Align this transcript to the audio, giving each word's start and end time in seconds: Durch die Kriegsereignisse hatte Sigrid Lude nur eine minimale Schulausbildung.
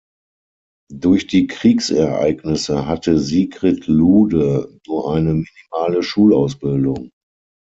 Durch 0.91 1.27
die 1.27 1.45
Kriegsereignisse 1.45 2.87
hatte 2.87 3.19
Sigrid 3.19 3.85
Lude 3.85 4.79
nur 4.87 5.13
eine 5.13 5.35
minimale 5.35 6.01
Schulausbildung. 6.01 7.11